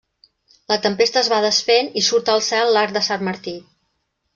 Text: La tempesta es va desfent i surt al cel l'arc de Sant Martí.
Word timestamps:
La 0.73 0.77
tempesta 0.85 1.21
es 1.21 1.29
va 1.35 1.39
desfent 1.47 1.93
i 2.03 2.05
surt 2.09 2.35
al 2.37 2.45
cel 2.49 2.77
l'arc 2.79 3.01
de 3.01 3.09
Sant 3.13 3.27
Martí. 3.33 3.59